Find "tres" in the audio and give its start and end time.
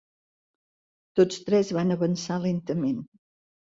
1.51-1.71